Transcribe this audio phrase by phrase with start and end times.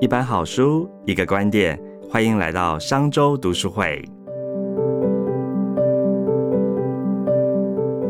[0.00, 4.02] 一本好书，一个观点，欢迎来到商周读书会。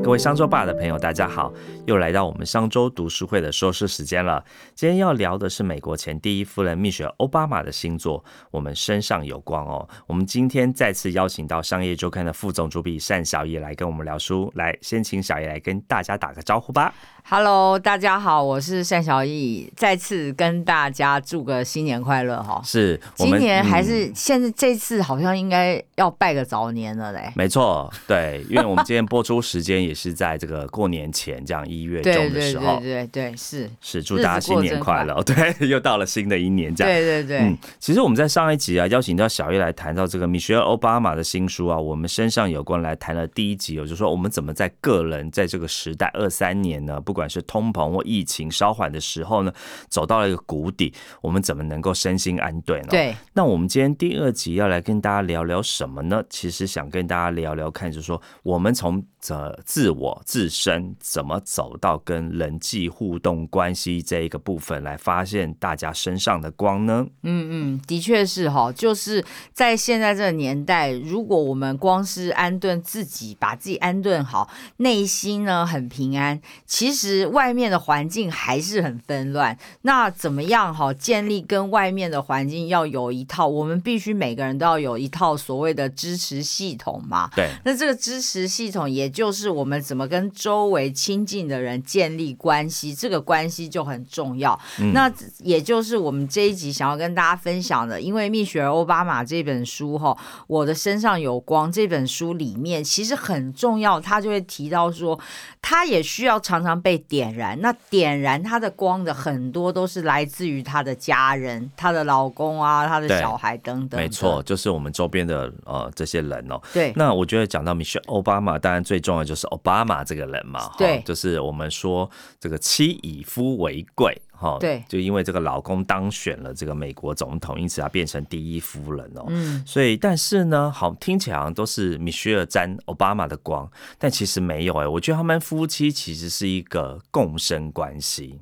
[0.02, 1.52] 各位商周吧的朋友，大家好，
[1.86, 4.42] 又来到我们商周读书会的说书时间了。
[4.74, 8.18] 今天要聊的是美国前第一夫人蜜雪奥巴马的新作
[8.50, 9.86] 《我们身上有光》哦。
[10.06, 14.50] 我们今天再次邀请到商业周刊的副总主笔单小叶来跟我们聊书。
[14.56, 16.92] 来，先请小叶来跟大家打个招呼吧。
[17.28, 22.60] Hello，大家好，我是单小艺，再次跟大家祝个新年快乐哈。
[22.64, 27.30] 是，今年还是现在这次好像应该要拜个早年了嘞。
[27.36, 32.78] 没错，对，因为我们今天播出时间也是在这个过年前，这样一月中的时候。
[32.80, 35.20] 对对对对，是是，祝大家新年快乐。
[35.24, 36.92] 对，又到了新的一年，这样。
[36.92, 37.38] 对对对。
[37.38, 47.00] 嗯，其实我们在上一集啊，邀请到小叶来谈到这个米歇尔奥巴马的新书啊，我们身上有关来谈了第一集，我就说我们怎么在个人在这个时代二三年呢？
[47.00, 49.52] 不管是通膨或疫情稍缓的时候呢，
[49.88, 52.88] 走到了一个谷底，我们怎么能够身心安顿呢？
[52.90, 53.14] 对。
[53.32, 56.22] 那我们今天第二集要来跟大家聊聊什么呢？
[56.28, 67.06] 其实想跟大家聊聊看，就是说我们从这自我自身怎么走到跟人际互动关系这一个部分，来发现大家身上的光呢？
[67.22, 79.56] 嗯嗯，的确是哈，就是在现在这个年代，如果我们光是安顿自己，把自己安顿好，内心呢很平安，其实外面的环境还是很纷乱。
[79.82, 80.92] 那怎么样哈？
[80.92, 87.30] 建立跟外面的环境要有一套，我们必须每个人都要有一套所谓的支持系统嘛。
[87.36, 87.50] 对。
[87.64, 94.58] 那这个支持系统，也就是我们怎么跟周围亲近的人建立关系，这个关系就很重要。
[94.94, 105.20] 那也就是我们这一集想要跟大家分享的，因为蜜雪儿奥巴马这本书哈，我的身上有光这本书里面其实很重要，他就会提到说，
[105.60, 107.60] 他也需要常常被点燃。
[107.60, 114.00] 那点燃他的光的很多都是来自于他的家人，他的老公啊，他的小孩等等。
[114.00, 116.58] 没错，就是我们周边的呃这些人哦。
[116.72, 116.92] 对。
[116.96, 120.72] 那我觉得讲到米雪奥巴马，当然最重要就是奥巴马这个人嘛。
[120.76, 121.02] 对。
[121.04, 124.20] 就是我们说这个妻以夫为贵。
[124.32, 129.26] 哈，对，就因为这个老公当选了这个美国总统，因此他变成第一夫人哦。
[129.28, 134.88] 嗯，所以但是呢，好听起来好像都是米歇尔沾奥巴马的光，但其实没有哎。
[134.88, 138.38] 我觉得他们夫妻其实是一个共生关系，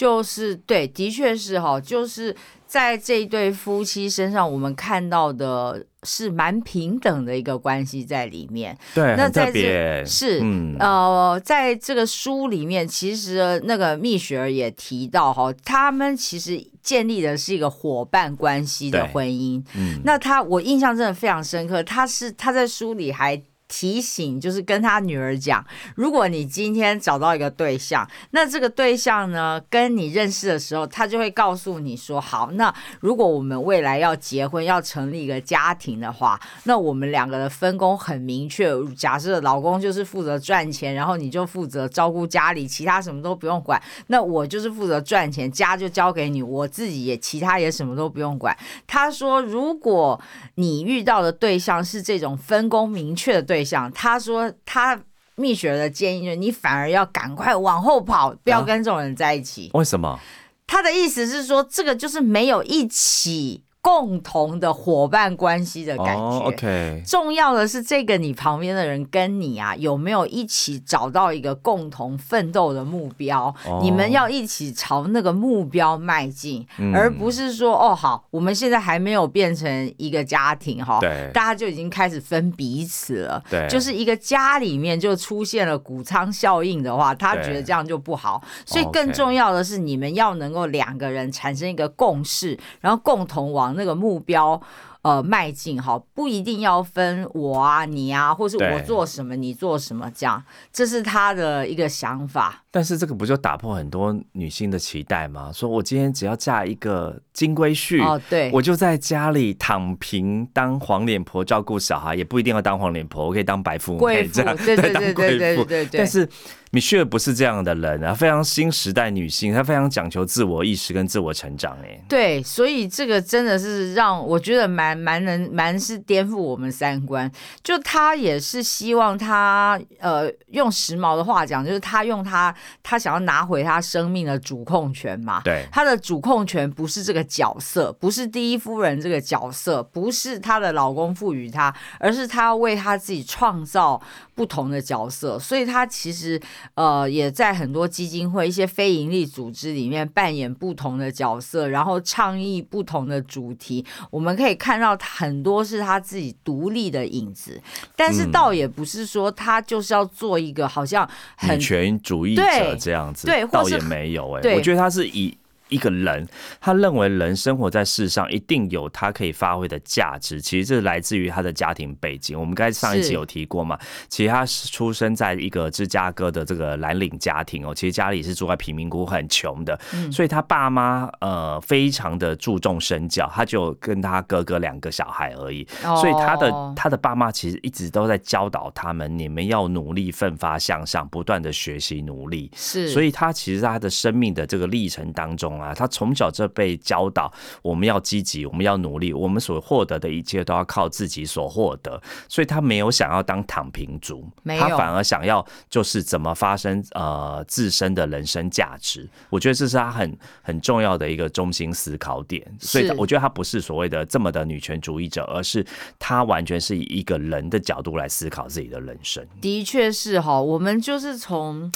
[0.00, 2.34] 就是对，的确是哈，就是
[2.66, 5.84] 在这一对夫妻身上，我们看到的。
[6.02, 10.42] 是蛮平等的一个关系在里面，对，那在这是
[10.78, 19.62] 呃，在这个书里面，其实那个蜜雪儿也提到哈，他们其实建立的是一个伙伴关系的婚姻。
[19.74, 23.38] 嗯，那他我印象真的非常深刻，他是他在书里还。
[23.70, 25.64] 提醒就是跟他女儿讲，
[25.94, 38.68] 如果你今天找到一个对象，那这个对象呢跟你认识的时候，他就会告诉你说：好，那如果我们未来要结婚，要成立一个家庭的话，那我们两个的分工很明确。
[38.96, 43.80] 假设老公就是负责赚钱，然后你就负责照顾家里，其他什么都不用管。
[44.08, 48.56] 那我就是负责赚钱，家就交给你，我自己也其他也什么都不用管。
[48.88, 50.20] 他说，如果
[50.56, 53.59] 你遇到的对象是这种分工明确的对。
[53.60, 54.98] 对象，他说他
[55.34, 59.70] 蜜雪的建议就是，你反而要赶快往后跑，不要跟这种人在一起。
[59.74, 60.18] 为什么？
[60.66, 63.62] 他的意思是说，这个就是没有一起。
[63.82, 66.38] 共同的伙伴关系的感觉。
[66.40, 73.54] OK，重要的是这个你旁边的人跟你啊有没有一起找到一个共同奋斗的目标？
[73.80, 81.00] 你们要一起朝那个目标迈进，而不是说哦好，我们现在还没有变成一个家庭哈，
[81.32, 83.42] 大家就已经开始分彼此了。
[83.48, 88.42] 对，就是一个家里面就出现了谷仓效应的话，他觉得这样就不好。
[88.66, 93.69] 所以更重要的是，你们要能够两个人产生一个共识，然后共同往。
[93.74, 94.60] 那个目标。
[95.02, 102.62] 呃，迈进哈，不一定要分我啊、你啊，或是我做什么，你做什么，这样，这是他的一个想法。
[102.70, 105.50] 但是这个不就打破很多女性的期待吗？
[105.54, 115.88] 说我今天只要嫁一个金龟婿，哦，对，我就在家里躺平当黄脸婆照顾小孩，也不一定要当黄脸婆，我可以当白富美这样，对对对对对对。
[115.92, 116.28] 但是
[116.72, 121.76] 米歇尔不是这样的人啊，非常新时代女性，她非常讲求自我意识跟自我成长。
[121.82, 124.90] 哎，对，所以这个真的是让我觉得蛮。
[125.00, 127.30] 蛮能蛮是颠覆我们三观，
[127.62, 135.40] 就她也是希望她呃用时髦的话讲，就是她用她她想要拿回她生命的主控权嘛。
[135.44, 144.00] 对，她的主控权不是这个角色，不是第一夫人这个角色，不是她的老公赋予她，而是她要为她自己创造
[144.34, 145.38] 不同的角色。
[145.38, 146.40] 所以她其实
[146.74, 153.84] 呃，也在很多基金会、一些非营利组织里面扮演不同的角色，然后倡议不同的主题。
[154.10, 157.60] 我们可以看到很多是她自己独立的影子，
[157.94, 161.08] 但是倒也不是说她就是要做一个好像
[161.48, 165.36] 女权主义者这样子，对，倒也没有哎，我觉得她是以。
[165.70, 166.26] 一个人，
[166.60, 170.40] 他认为人生活在世上一定有他可以发挥的价值。
[170.40, 172.38] 其实这是来自于他的家庭背景。
[172.38, 173.78] 我们刚才上一集有提过嘛？
[174.08, 177.72] 其实他是出生在一个芝加哥的这个蓝领家庭哦。
[177.72, 179.78] 其实家里是住在贫民窟，很穷的。
[180.10, 185.64] 所以他爸妈呃非常的注重身教，他就跟他哥哥两个小孩而已。
[185.82, 192.50] 所以他的他的爸妈其实一直都在教导他们：你们要努力奋发向上，不断的学习努力。
[192.56, 195.59] 是，所以他其实他的生命的这个历程当中。
[195.60, 204.26] 啊，他从小就被教导，我们要积极，我们要努力，我们所获得的一切都要靠自己所获得，所以他没有想要当躺平族，
[204.58, 209.06] 他反而想要就是怎么发生呃自身的人生价值。
[209.28, 212.42] 我觉得这是他很很重要的一个中心思考点。
[212.58, 215.62] 所以我觉得他不是所谓的这么的女权主义者，而是
[215.98, 219.22] 他完全是以一个人的角度来思考自己的人生。
[219.42, 221.70] 的确是哈，我们就是从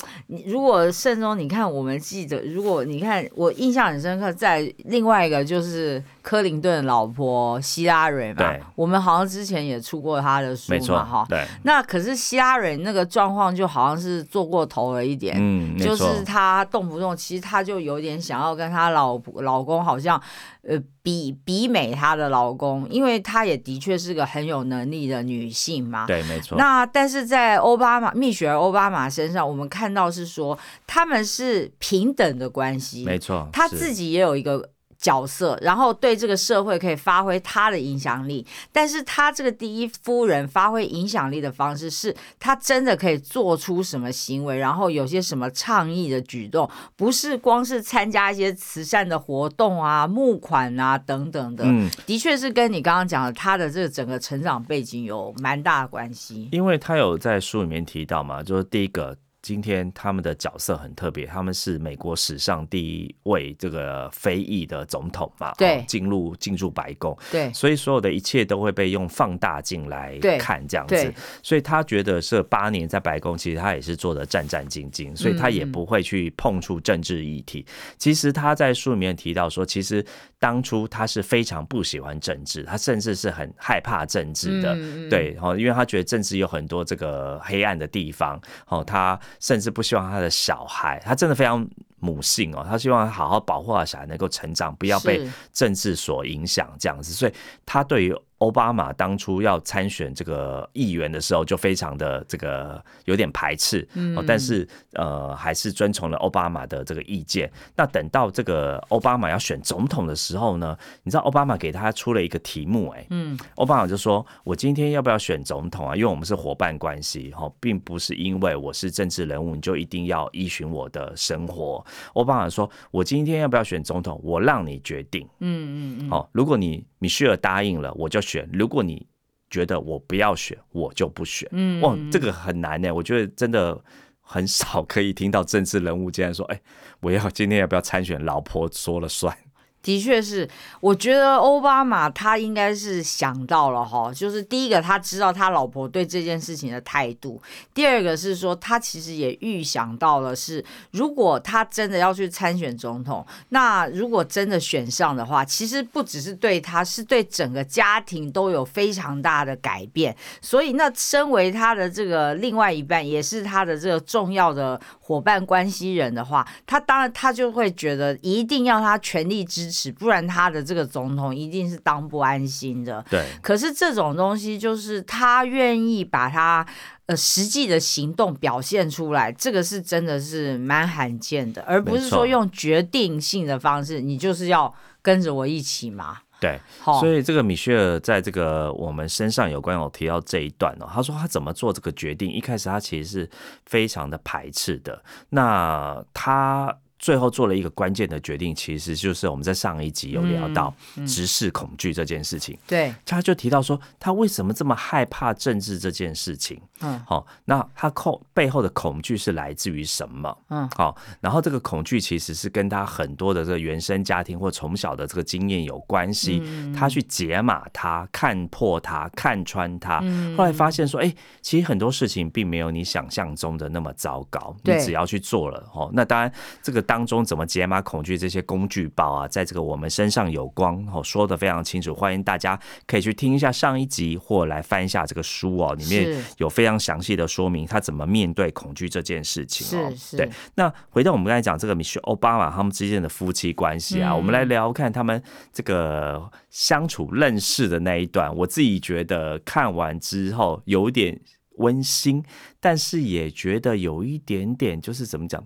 [0.46, 3.74] 如果慎重，你看我们记得，如果你看我印。
[3.75, 11.44] 印象很深刻，在另外一个就是克林顿老婆希拉蕊嘛，我们好像之前也出过他的书嘛，哈，对。
[11.65, 20.23] 那可是希拉蕊那个状况就好像是做过头了一点，嗯，就是他动不动，其实他就有点想要跟他老婆老公好像。
[20.67, 26.06] 呃，比比美她的老公，因为她也的确是个很有能力的女性嘛。
[26.06, 26.58] 对，没错。
[26.58, 33.04] 那但是在奥巴马蜜雪儿奥巴马身上，我们看到是说他们是平等的关系。
[33.04, 34.70] 没错，她自己也有一个。
[35.04, 46.66] 角色，然后对这个社会可以发挥他的影响力，但是他这个第一夫人发挥影响力的方式，是他真的可以做出什么行为，然后有些什么倡议的举动，
[46.96, 59.14] 不是光是参加一些慈善的活动啊、募款啊等等的，嗯，的确是跟你刚刚讲的他的这个整个成长背景有蛮大的关系，因为他有在书里面提到嘛，就是第一个。
[59.44, 65.52] 今天他们的角色很特别，他们是美国史上第一位这个非裔的总统嘛？
[65.58, 71.12] 对，进入进驻白宫，对，所以所有的一切都会被用放大镜来看这样子，
[71.43, 77.67] 所以他觉得这八年在白宫，其实他也是做的战战兢兢，所以他也不会去碰触政治议题。
[77.99, 80.02] 其实他在书里面提到说，其实
[80.38, 84.75] 当初他是非常不喜欢政治，他甚至是很害怕政治的，
[85.11, 89.20] 对，哦，因为他觉得政治有很多这个黑暗的地方，哦，他。
[89.40, 91.66] 甚至不希望他的小孩，他真的非常
[91.98, 97.32] 母性哦，他希望好好保护好小孩能够成长，不要被政治所影响这样子，所以
[97.64, 98.14] 他对于。
[98.44, 107.50] 奥巴马当初要参选这个议员的时候，就非常的这个有点排斥，嗯，但是呃还是遵从了奥巴马的这个意见。
[107.75, 115.97] 那等到这个奥巴马要选总统的时候呢，你知道奥巴马给他出了一个题目，哎，嗯，奥巴马就说：“我今天要不要选总统啊？
[115.97, 121.82] 因为我们是伙伴关系，哈，并不是因为我是政治人物，你就一定要依循我的生活。”
[122.12, 124.20] 奥巴马说：“我今天要不要选总统？
[124.23, 128.48] 我让你决定。”嗯嗯嗯，好，如果你米歇尔答应了，我就选。
[128.50, 129.06] 如果你
[129.50, 131.46] 觉得我不要选，我就不选。
[131.52, 132.94] 嗯，哇，这个很难呢。
[132.94, 133.78] 我觉得真的
[134.22, 136.58] 很少可以听到政治人物竟然说：“哎，
[137.00, 138.24] 我要今天要不要参选？
[138.24, 139.36] 老婆说了算。”
[139.85, 140.49] 的确是，
[140.81, 147.41] 我觉得奥巴马他应该是想到了哈，就是第一个他知道他老婆对这件事情的态度，
[147.75, 160.17] 第二个是说他其实也预想到了是，如果他真的要去参选总统，那如果真的选上的话，其实不只是对他，是对整个家庭都有非常大的改变。
[160.41, 169.74] 所以那身为他的这个另外一半，也是他的这个重要的伙伴关系人的话，他当然他就会觉得一定要他全力支。
[169.93, 173.04] 不然他的这个总统一定是当不安心的。
[173.11, 176.66] 对，可是这种东西就是他愿意把他
[177.07, 186.19] 呃实际的行动表现出来，这个是真的是蛮罕见的，而不是说用决定性的方式，你就是要跟着我一起嘛。
[186.40, 193.31] 对，所以这个米歇尔在这个我们身上有关有提到这一段哦，他说他怎么做这个决定，一开始他其实是
[193.64, 196.76] 非常的排斥的，那他。
[197.04, 200.75] 最后做了一个关键的决定，其实就是我们在上一集有聊到
[201.06, 202.56] 直视恐惧这件事情。
[202.66, 206.58] 对，他就提到说，他为什么这么害怕政治这件事情？
[206.80, 210.34] 嗯，好，那他恐背后的恐惧是来自于什么？
[210.49, 216.42] 嗯，好，然后这个恐惧其实是跟他很多的这个原生家庭或从小的这个经验有关系。
[216.75, 220.00] 他去解码他，看破他，看穿他，
[220.38, 224.56] 后来发现说，哎，其实很多事情并没有你想象中的那么糟糕。
[224.62, 226.32] 你只要去做了，哦，那当然
[226.62, 231.92] 这个当中怎么解码恐惧这些工具包啊，在这个我们身上有光哦，说的非常清楚。
[231.92, 239.92] 欢迎大家可以去听一下上一集，或来翻一下这个书哦，里面有非常详细的说明他怎么面对恐惧这件事情哦。
[240.16, 245.20] 对，那回到我们刚才讲这个米歇奥巴马他们之间的夫妻关系啊，我们来聊看他们
[245.52, 248.32] 这个相处认识的那一段。
[248.36, 251.20] 我自己觉得看完之后有点
[251.56, 252.22] 温馨，
[252.60, 255.44] 但是也觉得有一点点就是怎么讲。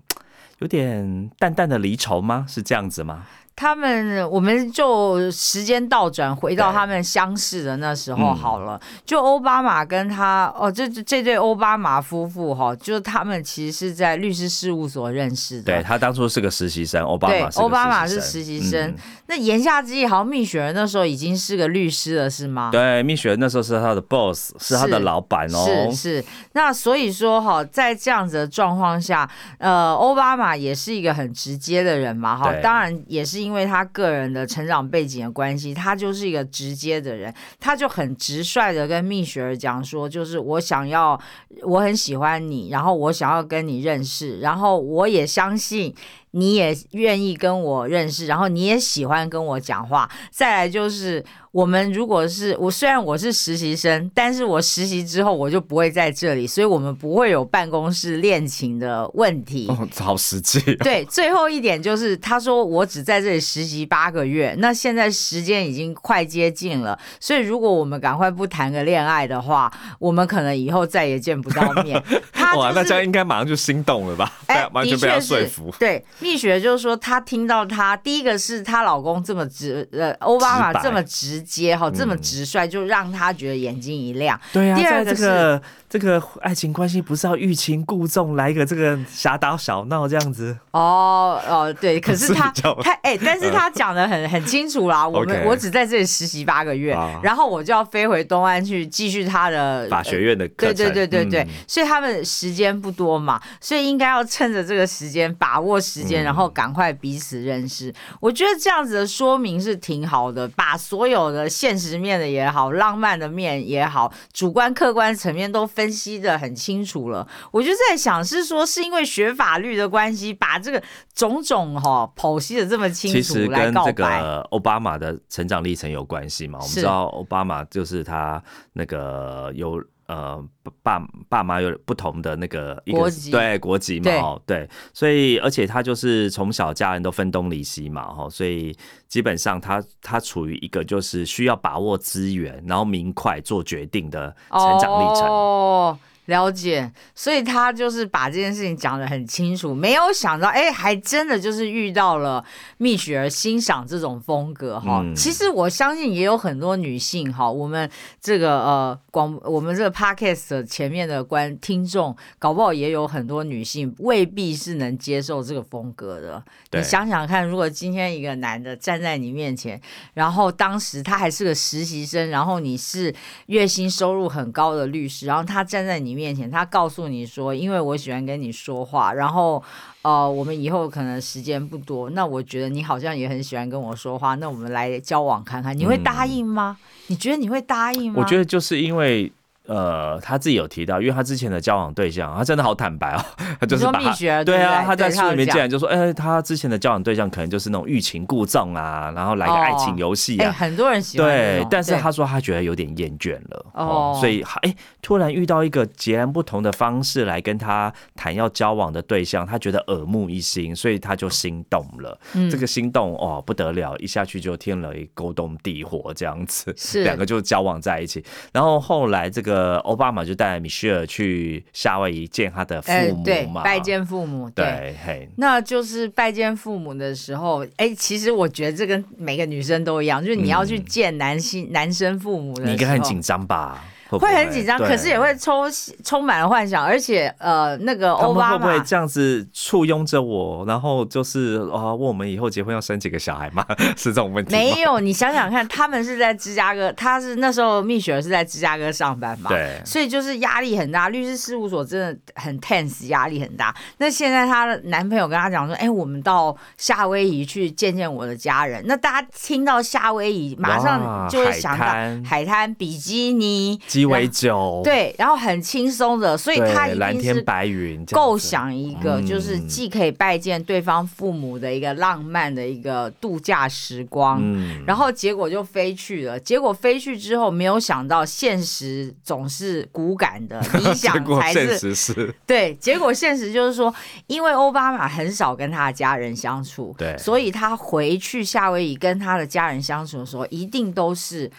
[0.59, 2.45] 有点淡淡的离愁吗？
[2.47, 3.25] 是这样子吗？
[3.59, 8.79] 他们，我们就时间倒转回到他们相识的那时候好了。
[9.05, 15.73] 就奥巴马跟他哦，这这对奥巴马夫妇哈，就是他们其实是在律师事务所认识的。
[15.73, 18.95] 对他当初是个实习生，奥巴马奥巴马是实习生。
[19.27, 22.69] 那言下之意，好像蜜雪儿那时候已经是个律师了，是吗？
[22.71, 25.91] 对，蜜雪儿那时候是他的 boss，是他的老板哦。
[25.91, 26.25] 是是。
[26.53, 41.19] 那所以说哈，在这样子的状况下，呃，奥巴马也是一个很直接的人嘛，哈，当然也是因因为他个人的成长背景的关系，他就是一个直接的人，他就很直率的跟蜜雪儿讲说，就是我想要，
[41.63, 45.91] 我很喜欢你，然后我想要跟你认识，然后我也相信。
[46.31, 50.09] 你也愿意跟我认识，然后你也喜欢跟我讲话。
[50.31, 59.67] 再来就是，我们如果是我，虽然我是实习生，但是我实习之后我就不会在这里，所以我们不会有办公室恋情的问题。
[59.69, 60.59] 哦，好实际。
[60.75, 72.01] 对，最后一点就是，他说我只在这里实习八个月，那现在时间已经快接近了，所以如果我们赶快不谈个恋爱的话，我们可能以后再也见不到面。
[72.55, 74.31] 哇，那这样应该马上就心动了吧？
[74.47, 75.73] 哎， 完全被他说服。
[75.79, 76.03] 对。
[76.19, 84.39] 蜜雪就是说，她听到她第一个是她老公这么直，呃，奥巴马这么直接哈，这么直率，就让她觉得眼睛一亮。
[84.53, 85.61] 对啊，第二个是。
[85.89, 90.55] 这个爱情关系不是要欲擒故纵，来一个这个小打小闹这样子？
[90.69, 92.51] 哦哦，对， 可是他
[92.83, 95.01] 他哎，但是他讲的很很清楚啦。
[95.09, 100.75] 我们我只在这里实习八个月，然后我就要飞回东岸去继续他的法学院的课程。
[100.75, 107.93] 对对对对对，所以他们时间不多嘛，所以应该要趁着这个时间把握时间，然后赶快彼此认识。
[108.19, 115.69] 我觉得这样子的说明是挺好的，把所有的现实面的也好，浪漫的面也好，主观客观层面都。
[115.69, 120.81] 分析的很清楚了，我就在想，是说是因为学法律的关系，把这个
[121.13, 126.57] 种种哈剖析的这么清楚，其实跟这个奥巴马的成长历程有关系嘛？
[126.59, 130.43] 我们知道奥巴马就是他那个有呃
[130.81, 130.99] 爸
[131.29, 138.75] 爸妈有不同的那个国籍，对国籍嘛，对，所以而且他就是从小家人都分东离西嘛，哈，所以
[139.07, 145.99] 基本上他他处于一个就是需要把握资源，然后明快做决定的成长历程。
[146.29, 152.45] 了解，所以他就是把这件事情讲得很清楚，没有想到，哎，还真的就是遇到了
[152.77, 155.03] 蜜雪儿欣赏这种风格哈。
[155.15, 157.89] 其实我相信也有很多女性哈，我们
[158.21, 166.43] 这个呃广，我们这个 podcast 前面的观听众，搞不好也有很多女性未必是能接受这个风格的。
[166.73, 169.81] 你想想看，如果今天一个男的站在你面前，
[170.13, 173.11] 然后当时他还是个实习生，然后你是
[173.47, 176.18] 月薪收入很高的律师，然后他站在你。
[176.19, 179.63] 面前，他告诉你说：“因为我喜欢跟你说话，然后
[180.01, 186.77] 呃，我们以后可能时间不多，那我觉得你好像也很喜欢跟我说话，那我们来交往看看，你会答应吗？
[187.07, 189.31] 你觉得你会答应吗？”我觉得就是因为。
[189.69, 193.23] 呃，他自己有提到，因为他之前的交往对象，他真的好坦白哦，
[193.61, 193.99] 他就是把
[194.43, 201.27] 对啊，他在书里面竟然就说，哎，他之前的交往对象可能就是那种欲擒故纵啊，然后来个爱情游戏啊，很多人喜欢。
[201.27, 212.19] 对，但是他说他觉得有点厌倦了，哦，所以哎，突然遇到一个截然不同的方式来跟他谈要交往的对象，他觉得耳目一新，所以他就心动了。
[212.49, 219.58] 这个心动哦不得了，一下去就天雷勾动地火这样子，是两个就交往在一起，然后后来这个。
[219.59, 224.49] 呃，奥巴马就带米歇尔去夏威夷见他的父母嘛，拜见父母。
[224.51, 233.83] 对，嘿，那就是拜见父母的时候，哎，其实我觉得这跟每个女生都一样，就是你要去见男性男生父母的，你应该很紧张吧？
[234.17, 235.69] 会很紧张，可是也会充
[236.03, 243.65] 充满了幻想，而且呃，那个欧巴马会不会这样子簇拥着我，然后就是啊，问我们以后结婚要生几个小孩吗？
[243.95, 244.51] 是这种问题？
[244.51, 253.75] 没有，你想想看，他们是在芝加哥， 他是那时候蜜雪儿是在芝加哥上班嘛，对，所以就是压力很大，律师事务所真的很 tense，压力很大。
[253.97, 258.83] 那现在她的男朋友跟她讲说，哎，我们到夏威夷去见见我的家人。
[258.87, 261.85] 那大家听到夏威夷，马上就会想到
[262.27, 274.39] 海滩、比基尼、鸡尾酒，对，然后很轻松的，所以他一定是白云构想一个，就是既可以拜见对方父母的一个浪漫的一个度假时光。
[274.41, 276.39] 嗯，然后结果就飞去了。
[276.39, 282.73] 结果飞去之后，没有想到现实总是骨感的，理想 才是对。
[282.75, 283.93] 结果现实就是说，
[284.27, 291.51] 因为奥巴马很少跟他的家人相处，对，所以他回去夏威夷跟他的家人相处的时候，一定都是。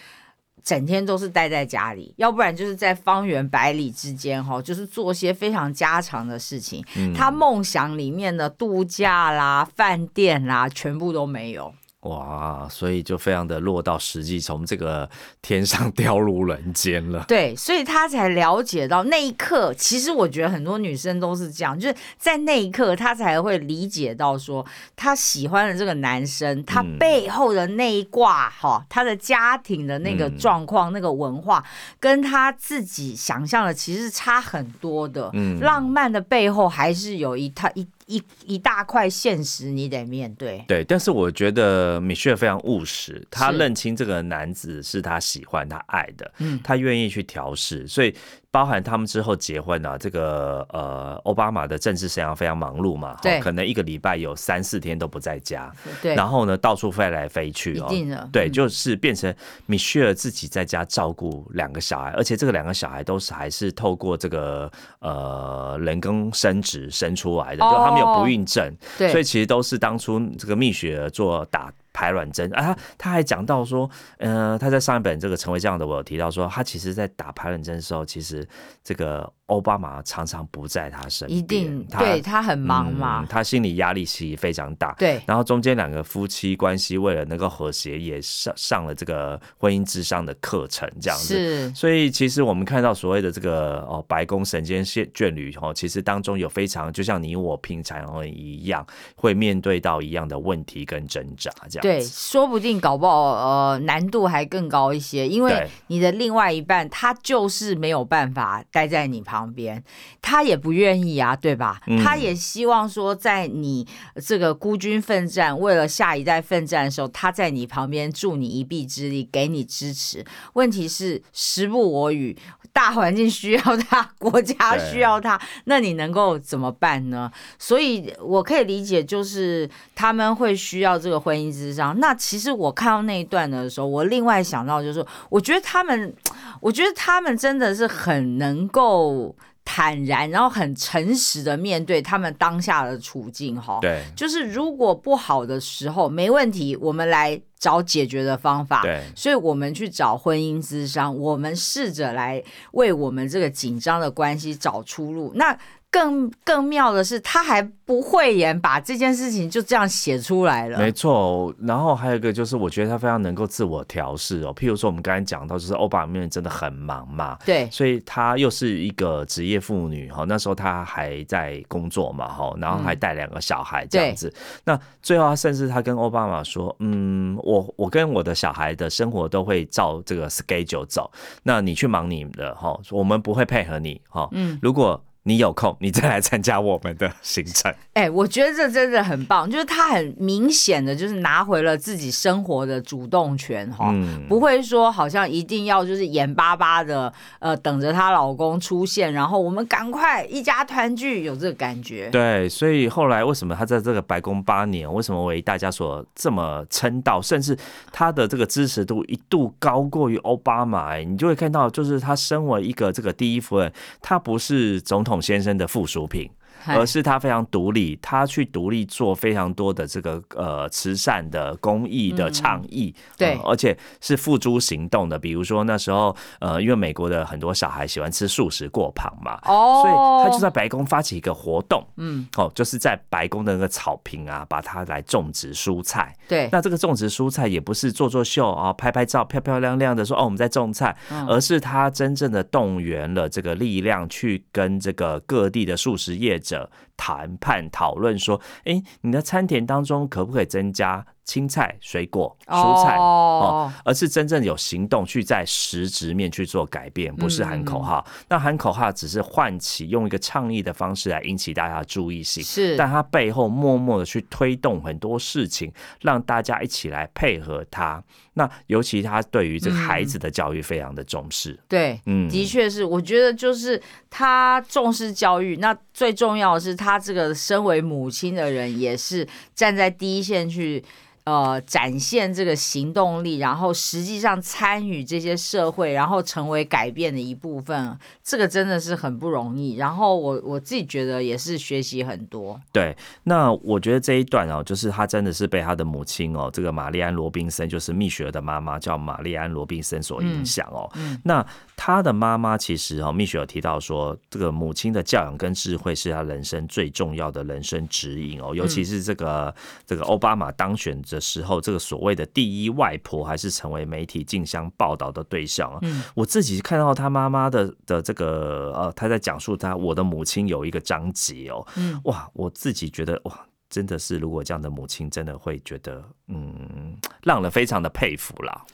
[0.64, 6.84] 整天都是待在家里，要不然就是在方圆百里之间，哈，就是做些非常家常的事情。
[7.14, 11.72] 他梦想里面的度假啦、饭店啦，全部都没有。
[12.02, 15.06] 哇，所以就非常的落到实际，从这个
[15.42, 17.26] 天上 掉入人间了。
[17.28, 24.64] 对，所以他才了解到那一刻，其实我觉得很多女生都是这样，就是在那一刻，她才会理解到说，
[24.96, 31.62] 她喜欢的这个男生，他背后的那一卦哈，他的家庭的那个状况、那个文化，
[31.98, 35.28] 跟他自己想象的其实差很多的。
[35.34, 37.86] 嗯，浪漫的背后还是有一套一。
[38.10, 40.64] 一一大块现实，你得面对。
[40.66, 48.12] 对，但是我觉得米歇尔非常务实，他认清这个男子是他喜欢、他爱的，嗯，他愿意去调试，所以。
[48.52, 59.32] 包含他们之后结婚啊，这个呃，奥巴马的政治生涯非常忙碌嘛，对，可能一个礼拜有三四天都不在家，对，然后呢，到处飞来飞去，一定的，对，就是变成
[59.66, 71.72] 米歇尔自己在家照顾两个小孩，而且这个两个小孩都是还是透过这个呃人工生殖生出来的，就他们有不孕症，对，所以其实都是当初这个蜜雪儿做打。
[71.92, 78.46] 排卵针啊，他他还讲到说，呃，他在上一本这个成为这样的，我有提到说，他其实在打排卵针的时候，其实
[78.82, 79.30] 这个。
[79.50, 84.94] 奥巴马常常不在他身边，一定对他很忙嘛，他心理压力其实非常大。
[84.96, 91.34] 对，然后中间两个夫妻关系为了能够和谐，也上上了这个婚姻智商的课程，这样子。
[91.34, 101.79] 是，所以其实我们看到所谓的这个哦，白宫神仙眷眷侣哦，其实当中有非常就像你我平常一样，会面对到一样的问题跟挣扎，这样。
[101.80, 109.50] 对，说不定搞不好呃难度还更高一些，因为你的另外一半他就是没有办法待在你旁。
[109.52, 109.82] 边，
[110.22, 111.80] 他也不愿意啊，对吧？
[112.02, 113.86] 他也希望说，在你
[114.24, 120.24] 这个孤军奋战、为了下一代奋战的时候，他在你旁边助你一臂之力，给你支持。
[120.52, 122.36] 问题是时不我与，
[122.72, 127.30] 大环境需要他，国家需要他，那你能够怎么办呢？
[127.58, 131.98] 所以我可以理解，就是他们会需要这个婚姻之上。
[132.00, 136.14] 那其实我看到那一段的时候，我另外想到就是，我觉得他们，
[136.60, 139.34] 我觉得他们真的是很能够。
[139.62, 152.42] 坦然，然后很诚实的面对他们当下的处境，哈，对，就是如果不好的时候，没问题，我们来找解决的方法，对，所以我们去找婚姻之商，我们试着来
[152.72, 155.56] 为我们这个紧张的关系找出路，那。
[155.90, 160.78] 更更妙的是，他还不会演，把这件事情就这样写出来了。
[160.78, 164.54] 没错，然后还有一个就是，我觉得他非常能够自我调试哦。
[164.54, 174.32] 譬如说，我们刚才讲到，就是欧巴面真的很忙嘛，对，所以他又是一个职业妇女哈，那时候他还在工作嘛哈，然后还带两个小孩这样子。
[174.64, 181.10] 那最后，他甚至他跟奥巴马说：“嗯，我我跟我的小孩的生活都会照这个 schedule 走，
[181.42, 184.28] 那你去忙你的哈，我们不会配合你哈。
[184.30, 187.72] 嗯，如果。”你有空，你再来参加我们的行程。
[187.92, 193.94] 哎，我觉得这真的很棒，就是他很明显的就是拿回了自己生活的主动权哈，
[194.26, 202.08] 不会说好像一定要就是眼巴巴的呃等着她老公出现，然后我们赶快一家团聚，有这个感觉。
[202.08, 207.54] 对，所以后来为什么他在这个白宫八年，为什么为大家所这么称道，甚至
[207.92, 210.96] 他的这个支持度一度高过于奥巴马？
[210.96, 215.09] 你就会看到，就是他身为一个这个第一夫人，他不是总统。
[215.10, 216.30] 孔先生的附属品，
[216.66, 225.18] 而是他非常独立，他去独立做非常多的这个呃慈善的公益的倡议，对，而且是付诸行动的。
[225.18, 236.16] 比如说那时候呃，因为美国的很多小孩喜欢吃素食过胖嘛，哦，所以他就在白宫发起一个活动，嗯，哦，就是在白宫的那个草坪啊，把它来种植蔬菜。
[236.28, 240.96] 对，那这个种植蔬菜也不是做做秀啊，拍拍照漂漂亮亮的说哦我们在种菜，
[241.28, 251.06] 而是他真正的动员了这个力量去跟这个各地的素食业者者谈判讨论说，哎，你的餐点当中可不可以增加？
[251.22, 258.04] 青菜、水果、蔬菜哦，而是真正有行动去在实质面去做改变，不是喊口号。
[258.28, 262.76] 那喊口号只是唤起用一个倡议的方式来引起大家的注意性，是。
[262.76, 268.02] 但他背后默默的去推动很多事情，让大家一起来配合他。
[268.34, 271.56] 那尤其他对于这个孩子的教育非常的重视。
[271.68, 272.82] 对，嗯，的确是。
[272.84, 279.24] 我觉得就是他重视教育，那最重要的是他他这个身为母亲的人也是
[279.54, 280.84] 站在第一线去。
[281.24, 289.76] 呃，展现这个行动力，然后实际上参与这些社会，然后成为改变的一部分，这个真的是很不容易。
[289.76, 292.58] 然后我我自己觉得也是学习很多。
[292.72, 300.90] 对，那我觉得这一段哦，就是他真的是被他的母亲哦，这个玛丽安罗宾森，就是蜜雪儿的妈妈，叫玛丽安罗宾森所影响哦。
[301.24, 309.54] 那他的妈妈其实哦，蜜雪儿提到说，这个母亲的教养跟智慧是他人生最重要的人生指引哦，尤其是这个
[309.86, 310.98] 这个奥巴马当选。
[311.10, 315.78] 的时候，这个所谓的第一外婆还是成为媒体竞相报道的对象啊。
[315.82, 328.64] 嗯，我自己看到他妈妈的的这个呃，他在讲述他我的母亲有一个章节哦，嗯，哇，我自己觉得哇，真的是如果这样的母亲，真的会觉得嗯，让人非常的佩服啦。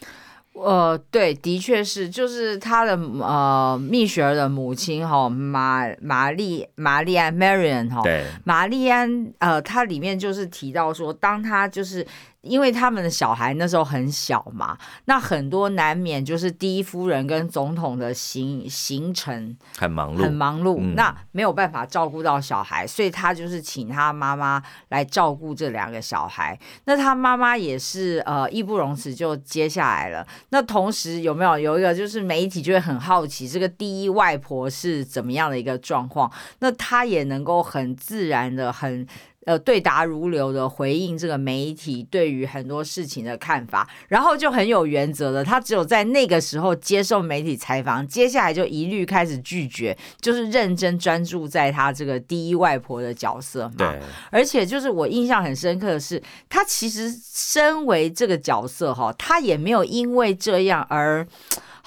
[0.62, 12.07] 呃，对，的确是，就是他的呃，蜜雪儿的母亲哈，玛玛丽玛丽安 Marian 哈，对，玛丽安呃，它里面就是提到说，当他就是。
[12.46, 26.59] 因为他们的小孩那时候很小嘛，那很多难免就是第一夫人跟总统的行行程很忙碌，很忙碌，那没有办法照顾到小孩，所以他就是请他妈妈来照顾这两个小孩。
[26.85, 30.26] 那他妈妈也是呃义不容辞就接下来了。
[30.50, 36.30] 那同时有没有有一个就是媒体就会很好奇这个第一外婆是怎么样的一个状况？
[36.61, 39.06] 那他也能够很自然的很。
[39.46, 45.44] 呃，对答如流的回应这个媒体对于很多事情的看法，然后就很有原则的。
[45.44, 53.74] 他只有在那个时候接受媒体采访，接下来就一律开始拒绝，就是认真专注在他这个第一外婆的角色嘛。
[53.78, 61.26] 对，而且就是我印象很深刻的是，他其实身为这个角色哈，他也没有因为这样而。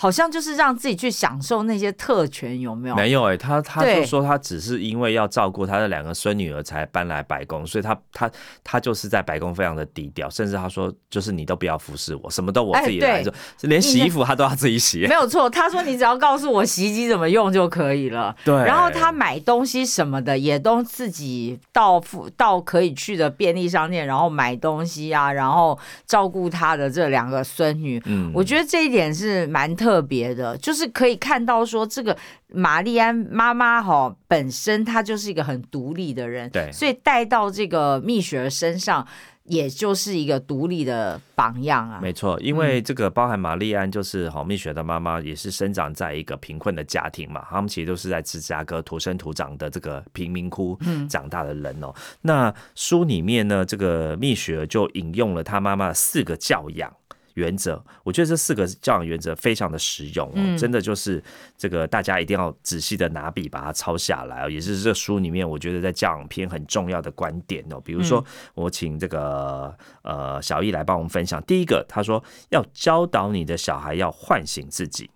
[0.01, 2.95] 好像就是让自己去享受那些特权，有没有？
[2.95, 8.31] 没有哎，他他就说他只是因为要照顾他的两个孙女儿才搬来白宫，所以他他
[8.63, 13.33] 他就是在白宫非常的低调，甚至他说就是你都不要服侍我，什么都我自己来做，
[13.63, 15.05] 连洗衣服他都要自己洗。
[15.05, 18.33] 没有错，他说你只要告诉我洗衣机怎么用就可以了。
[18.45, 22.01] 对，然后他买东西什么的也都自己到
[22.37, 28.01] 到可以去的便利商店，然后买东西啊，然后照顾他的这两个孙女。
[28.05, 29.88] 嗯，我觉得这一点是蛮特。
[29.89, 32.15] 特别的，就是可以看到说，这个
[32.53, 39.07] 玛丽安妈妈哈本身她就是一个很独立的人，对，所以带到这个蜜雪儿身上，
[39.45, 41.99] 也就是一个独立的榜样啊。
[42.03, 50.77] 没错，因为这个包含玛丽安就是好蜜雪的妈妈，也是生长在一个贫困的家庭嘛，他们其实都是在芝加哥土生土长的这个贫民窟
[51.09, 51.91] 长大的人哦。
[52.21, 56.93] 那书里面呢，这个蜜雪儿就引用了他妈妈四个教养。
[57.39, 61.23] 原则，我觉得这四个教养原则非常的实用哦，真的就是
[61.57, 67.79] 这个大家一定要仔细的拿笔把它抄下来哦，也是这书里面我觉得在教养篇很重要的观点哦。
[67.83, 68.23] 比如说，
[68.53, 71.41] 我请这个呃小易来帮我们分享。
[71.43, 75.09] 第一个，他说要教导你的小孩要唤醒自己，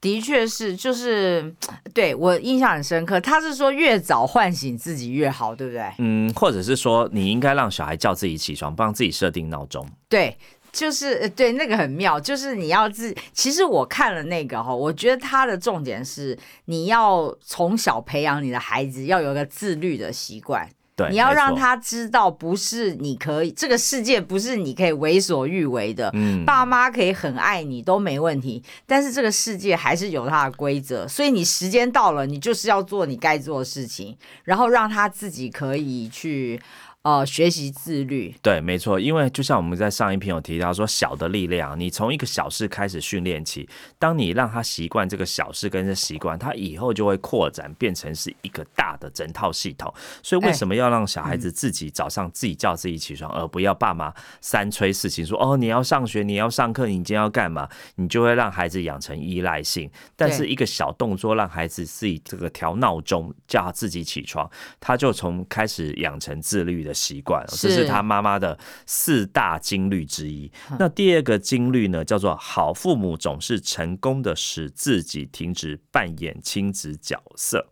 [0.00, 1.54] 的确是，就是
[1.92, 3.20] 对我印象很深刻。
[3.20, 5.92] 他是说越早唤醒自己越好，对不对？
[5.98, 9.86] 嗯，或者是说你应该让小孩叫自己起床，帮自己设定闹钟。
[10.08, 10.36] 对。
[10.76, 13.14] 就是对那个很妙，就是你要自。
[13.32, 20.68] 其实我看了那个哈，我觉得它的重点是你要从小培养你的孩子要有一个自律的习惯。
[20.94, 26.10] 对，你要让他知道，不是你可以这个世界不是你可以为所欲为的。
[26.14, 36.60] 嗯，爸妈可以很爱你都没问题，但是这个世界还是有它的规则，所以你时间到了，你就是要做你该做的事情，然后让他自己可以去。
[37.06, 49.94] 呃，学习自律，对，没错，因为就像我们在上一篇有提到说，小的力量，你从一个小事开始训练起，当你让他习惯这个小事跟这习惯，他以后就会扩展变成是一个大的整套系统。
[50.20, 57.68] 所以为什么要让小孩子自己早上自己叫自己起床，而不要爸妈三催四请说哦，你要上学，你要上课，你今天要干嘛？
[57.94, 59.88] 你就会让孩子养成依赖性。
[60.16, 66.95] 但是一个小动作让孩子自己这个调闹钟叫他自己起床，他就从开始养成自律的。
[66.96, 70.50] 习惯，这是他妈妈的四大金律之一。
[70.78, 77.64] 那第二个金律呢，叫做好父母总是成功的使自己停止扮演亲子角色。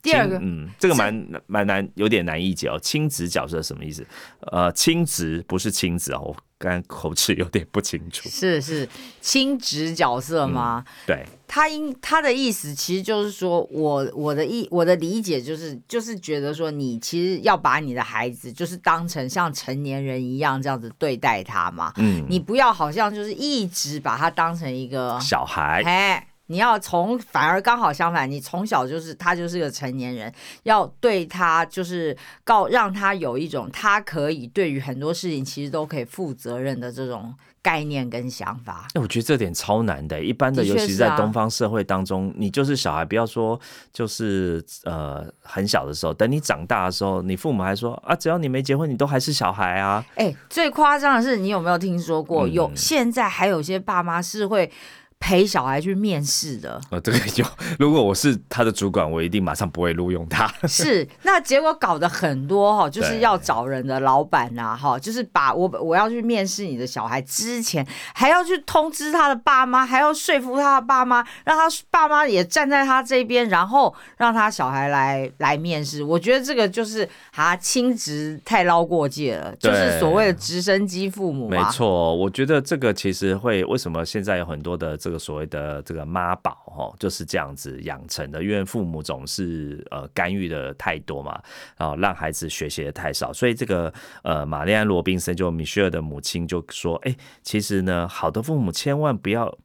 [0.00, 2.78] 第二个，嗯，这个蛮蛮难，有点难理解哦。
[2.80, 4.06] 亲子角色什么意思？
[4.52, 6.36] 呃，亲子不是亲子哦。
[6.58, 8.88] 刚口齿有点不清楚， 是是
[9.20, 10.84] 亲职角色吗？
[11.06, 26.28] 对，他应他的意思其实就是说，我我的意我的理解就是就是觉得说，你其实要把你的孩子就是当成像成年人一样这样子对待他嘛，嗯，你不要好像就是一直把他当成一个小孩，哎。
[26.48, 30.32] 你要从反而刚好相反，你从小就是他就是个成年人，
[30.64, 38.88] 要对他就是告让他有一种他可以对于很多事情其实都可以负责任的这种概念跟想法。
[38.94, 43.60] 哎，我觉得这点超难的，一般的，尤其是在东方社会当中，你就是小孩，不要说
[43.92, 50.02] 就是呃很小的时候，等你长大的时候，你父母还说啊，只要你没结婚，你都还是小孩啊。
[50.14, 54.72] 哎，最夸张的是，你有没有听说过有现在还有些爸妈是会。
[55.20, 57.44] 陪小孩去面试的，呃，这个 有。
[57.78, 60.46] 如果我是他的主管，我一定马上不会录用他。
[60.66, 76.02] 是，那结果搞得很多哈，就是要找人的老板呐，哈，就是把我我要去面试你的小孩之前，还要去通知他的爸妈，还要说服他的爸妈，让他爸妈也站在他这边，然后让他小孩来来面试。
[76.02, 81.48] 我觉得这个就是啊亲职太捞过界了，就是所谓的直升机父母。
[81.48, 84.96] 没错，我觉得这个其实会为什么现在有很多的。
[85.08, 91.40] 这个所谓的这个妈宝哦，就是这样子养成的，因为父母总是呃干预的太多嘛，
[91.78, 93.90] 然后让孩子学习的太少，所以这个
[94.22, 99.56] 呃玛丽安罗宾森就米歇尔的母亲就说，哎，其实呢，好的父母千万不要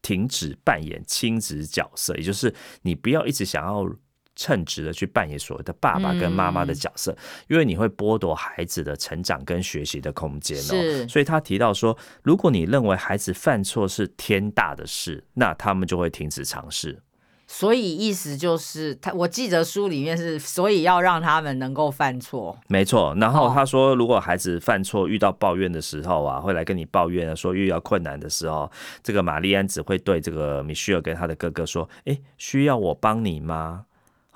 [0.00, 3.86] 停止扮演亲子角色，也就是你不要一直想要。
[4.36, 7.16] 称职的去扮演所谓的爸爸跟妈妈的角色，
[7.48, 11.08] 因为你会剥夺孩子的成长跟学习的空间哦。
[11.08, 17.00] 所以他提到说，如果你认为孩子犯错是天大的事，那他们就会停止尝试。
[17.48, 22.58] 所以意思就是，他我记得书里面是，所以要让他们能够犯错。
[22.66, 23.14] 没错。
[23.20, 28.68] 然后他说，如果孩子犯错遇到抱怨的时候啊，会来跟你抱怨说遇到困难的时候，
[29.00, 33.86] 这个玛丽安只会对这个米歇尔跟他的哥哥说：“哎，需要我帮你吗？”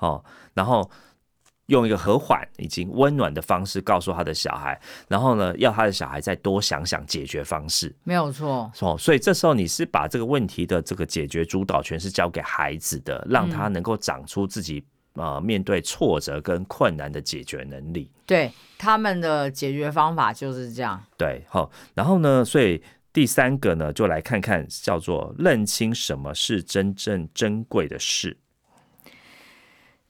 [0.01, 0.87] 哦，然后
[1.67, 8.69] 用一个和缓以及温暖的方式告诉他的小孩，然后呢，要他的小孩再多想想解决方式，没有错。
[8.81, 14.83] 哦，所以这时候你是把这个问题的这个解决主导权是交给孩子的，让他能够长出自己
[15.13, 18.11] 呃面对挫折跟困难的解决能力。
[18.25, 21.01] 对，他们的解决方法就是这样。
[21.17, 22.83] 对，好，然后呢，所以
[23.13, 28.35] 第三个呢，就来看看叫做认清什么是真正珍贵的事。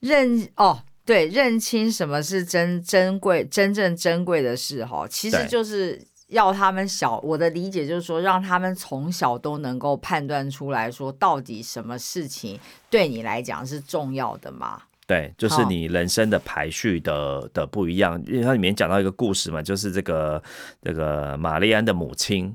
[0.02, 7.18] 认哦，对，认清什么是真珍贵、真正珍贵的事哈，其实就是要他们小。
[7.20, 12.58] 我的理解就是说，让他们从小都能够判断出来说，到底什么事情
[12.90, 14.82] 对你来讲是重要的嘛？
[15.06, 18.20] 对，就是你人生的排序的的不一样。
[18.26, 20.42] 因为它里面讲到一个故事嘛，就是这个
[20.82, 22.52] 这个玛丽安的母亲。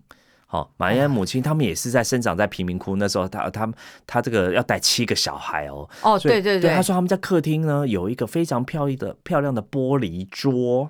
[0.50, 3.70] 好，玛丽安母亲他们也是在生长在贫民窟，那时候他他
[4.06, 5.88] 他这个要带七个小孩哦。
[6.02, 10.90] 哦，对对对，他说他们在客厅呢有一个非常漂亮的漂亮的玻璃桌，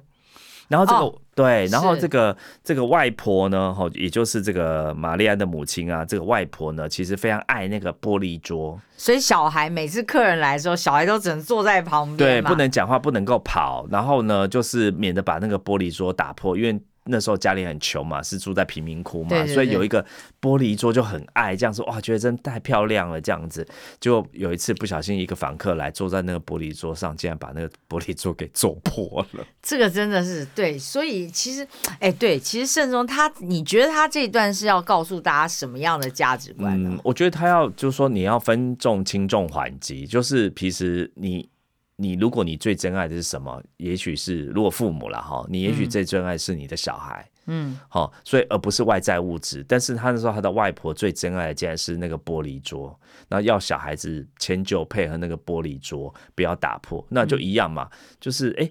[0.67, 16.80] 然后这个对，然后这个这个外婆呢，哈，也就是这个玛丽安的母亲啊，这个外婆呢，其实非常爱那个玻璃桌，所以小孩每次客人来的时候，小孩都只能坐在旁边，对，不能讲话，不能够跑，然后呢，就是免得把那个玻璃桌打破，因为。
[17.08, 20.06] 那时候家里很穷嘛，是住在贫民窟嘛，所以有一个
[20.41, 23.67] 玻璃桌就很爱这样说哇，觉得真太漂亮了这样子。
[24.00, 29.46] 就有一次不小心一个房客来坐在那个玻璃桌上，竟然把那个玻璃桌给坐破了。
[29.62, 31.67] 这个真的是对，所以其实
[32.00, 36.98] 哎，对，其实慎重他，你觉得他这一段是要告诉大家什么样的价值观呢？
[37.04, 41.50] 我觉得他要就是说你要分重轻重缓急，就是其实你。
[41.99, 43.62] 你如果你最珍爱的是什么？
[43.77, 49.65] 也许是如果父母了哈，你也许最珍爱是你的小孩，嗯，好，所以而不是外在物质。
[49.67, 57.89] 但是他那时候他的外婆最珍爱的竟然是那个玻璃桌，那要小孩子迁就配合那个玻璃桌，不要打破，那就一样嘛。
[58.19, 58.69] 就是哎，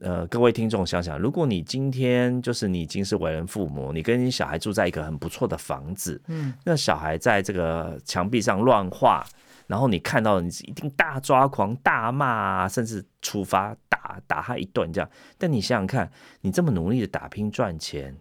[0.00, 9.26] 呃，各位听众想想，如果你今天就是你已经是为人父母，你跟你小孩住在一个很不错的房子，嗯，那小孩在这个墙壁上乱画，
[9.66, 15.10] 然后你看到你一定大抓狂、大骂，甚至处罚打打他一顿这样。
[15.38, 18.16] 但你想想看，你这么努力的打拼赚钱。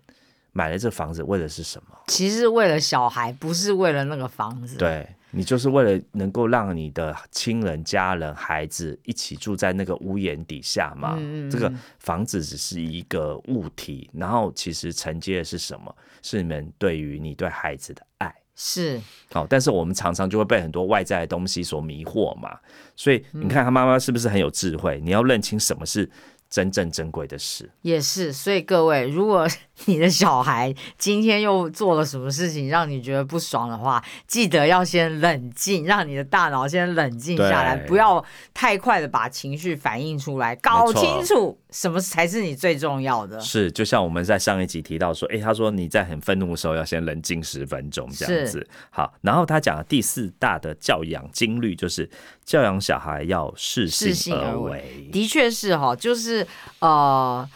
[0.55, 1.97] 买了这房子为的是什么？
[2.05, 4.77] 其实为了小孩，不是为了那个房子。
[4.77, 11.17] 对你就是为了能够让你的亲人、家人、孩子一起住在那个屋檐底下嘛。
[11.49, 15.95] 这个房子只是一个物体，然后其实承接的是什么？
[16.21, 18.31] 是你们对于你对孩子的爱。
[18.55, 19.01] 是。
[19.31, 22.57] 好，但是我们常常就会被很多外在的东西所迷惑嘛。
[22.95, 24.99] 所以你看他妈妈是不是很有智慧？
[25.03, 26.09] 你要认清什么是。
[26.53, 29.47] 真正珍贵的事也是，所以各位，如果
[29.85, 43.39] 你的小孩今天又做了什么事情让你觉得不爽的话，记得要先冷静，让你的大脑先冷静下来，不要太快的把情绪反映出来，搞清楚什么才是你最重要的。
[43.39, 48.63] 是，就像我们在上一集提到说，哎，他说你在很愤怒的时候要先冷静十分钟这样子。
[48.91, 52.07] 好，然后他讲的第四大的教养经律就是
[52.45, 56.42] 教养小孩要适性而为，的确是哈，就是。
[56.79, 57.49] 呃。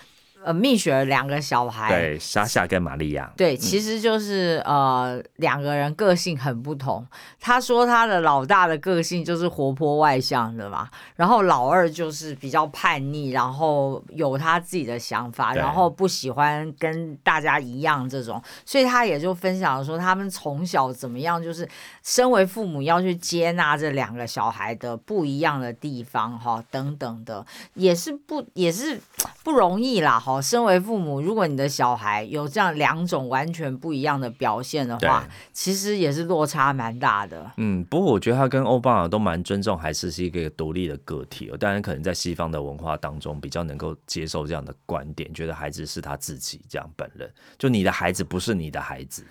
[0.48, 7.06] 呃，蜜雪儿两个小孩，对，莎莎跟玛利亚，对，其实就是呃两个人个性很不同。
[7.38, 21.68] 他说他的老大的个性就是活泼外向的嘛，然后老二就是比较叛逆，然后有他自己的想法，然后不喜欢跟大家一样这种，所以他也就分享说他们从小怎么样，就是
[22.04, 28.98] 身为父母要去接纳这两个小孩的不一样的地方哈，等等的，也是不也是
[29.44, 30.37] 不容易啦哈。
[30.42, 37.52] 身为父母，如果你的小孩有这样两种完全不一样的表现的话，其实也是落差蛮大的。
[37.58, 41.52] 嗯，不过我觉得他跟奥巴马都蛮尊重，还是是一个独立的个体。
[41.60, 49.26] 当然，可能在西方的文化当中比较能够接受这样的观点，觉得孩子是他自己这样本人，就你的孩子不是你的孩子。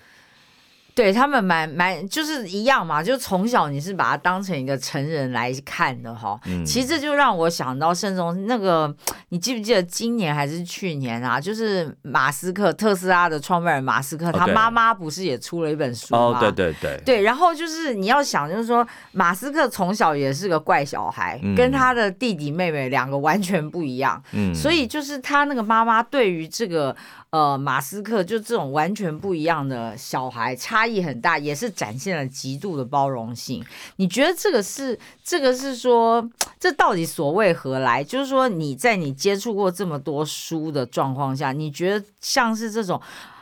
[0.97, 6.41] 对他们蛮蛮就是一样嘛，就从小你是把他当成一个成人来看的哈。
[6.65, 8.93] 其实这就让我想到慎重那个，
[9.29, 11.39] 你记不记得今年还是去年啊？
[11.39, 16.19] 就是马斯克特斯拉的创办人马斯克，他妈妈不是也出了一本书吗？
[16.19, 16.99] 哦，对对对。
[17.05, 24.23] 对，然后就是你要想，就是说马斯克从小也是个怪小孩，跟他的弟弟妹妹两个完全不一样。
[24.33, 24.55] 嗯。
[24.55, 26.97] 所以就是他那个妈妈对于这个。
[27.31, 33.65] 呃，马斯克就这种完全不一样的小孩，差异很大，也是展现了极度的包容性。
[33.97, 36.27] 你觉得这个是这个是说，
[36.59, 38.03] 这到底所谓何来？
[38.03, 43.01] 就是说你在你接触过这么多书的状况下，你觉得像是这种。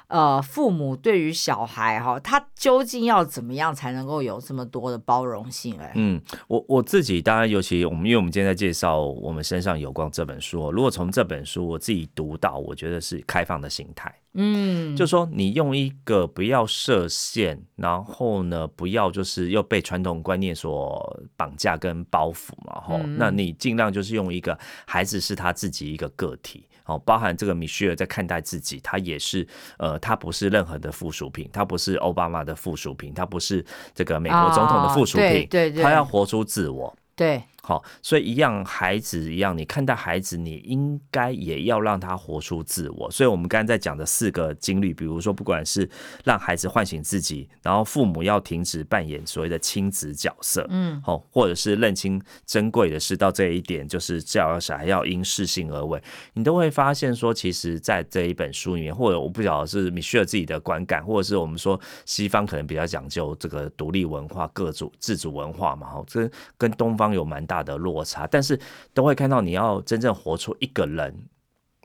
[0.08, 5.78] 呃，父母对于小孩哈，他究竟要怎么样才能够有这么多的包容性？
[5.80, 26.68] 哎，嗯，我我自己当然，尤其我们因为我们今天在介绍我们身上有光这本书，如果从这本书我自己读到，我觉得是开放的心态，嗯，就说你用一个不要设限，然后呢，不要就是又被传统观念所绑架跟包袱嘛，吼，那你尽量就是用一个孩子是他自己一个个体。
[26.84, 29.46] 哦，包含这个米歇尔在看待自己，他也是，
[29.78, 37.42] 呃，他不是任何的附属品，他不是奥巴马的附属品，他不是这个美国总统的附属品，对对，他要活出自我，对。
[37.66, 43.11] 好，所以一样，孩子一样，你看待孩子，你应该也要让他活出自我。
[43.11, 45.88] 所以，我们刚才在讲的四个经历，比如说，不管是
[46.24, 55.98] 让孩子唤醒自己，然后父母要停止扮演所谓的亲子角色，嗯，好，或者是认清珍贵的是到这一点，就是教养小孩要因事性而为，
[56.35, 67.53] 你都会发现说，其实，在这一本书里面，或者我不晓得是米歇尔自己的观感，或者是我们说西方可能比较讲究这个独立文化、各主自主文化嘛，哈，这跟东方有蛮大。
[67.54, 68.58] 大的落差，但是
[68.92, 71.14] 都会看到你要真正活出一个人，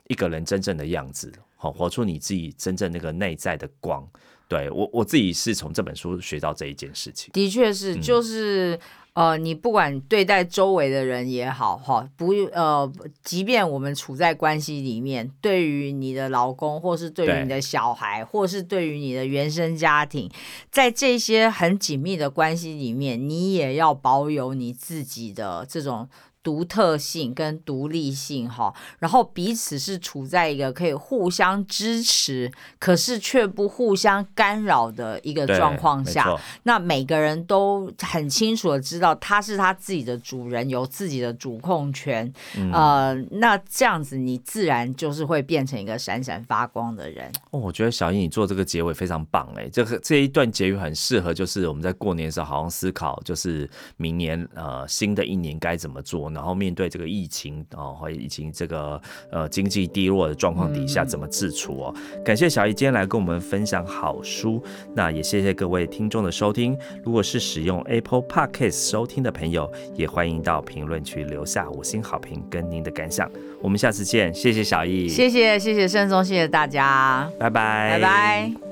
[0.08, 4.04] 一个人真正的样子，好，活出你自己真正那个内在的光。
[4.50, 7.30] 对我，我自己是从这本书学到这一件事情。
[7.32, 8.78] 的确是，就是。
[9.12, 12.90] 呃，你不管对待周围的人也好，哈，不呃，
[13.24, 20.30] 即便我们处在关系里面，对于你的老公，或是对于你的小孩，或是对于你的原生家庭，
[20.70, 26.08] 在这些很紧密的关系里面，你也要保有你自己的这种。
[26.42, 36.34] 独特性跟独立性哈，然后彼此是处在一个可以互相支持，可是却不互相干扰的一个状况下。
[36.62, 42.32] 那每个人都很清楚的知道他是他自己的主人，有自己的主控权。
[42.72, 47.30] 呃，那这样子你自然就是会变成一个闪闪发光的人。
[47.50, 56.29] 哦，我觉得小英你做这个结尾非常棒哎，这个这一段结语很适合，就是我们在过年的时候好好思考，就是明年呃新的一年该怎么做。
[56.32, 61.94] 头，然后面对这个疫情哦，或疫情这个呃经济低落的状况底下怎么自处哦。
[62.24, 64.62] 感谢小易今天来跟我们分享好书，
[64.94, 66.76] 那也谢谢各位听众的收听。
[67.04, 73.30] 如果是使用 Apple Podcast 收听的朋友，也欢迎到评论区留下五星好评跟您的感想。
[73.60, 78.69] 我们下次见，谢谢小易，谢谢谢谢盛松，谢谢大家，拜拜拜拜。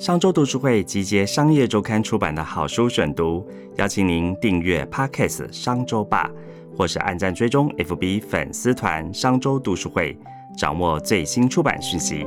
[0.00, 6.30] 商周读书会集结商业周刊出版的好书选读，邀请您订阅 Podcast 商周吧，
[6.74, 10.16] 或是按赞追踪 FB 粉丝团商周读书会，
[10.56, 12.24] 掌握最新出版讯息。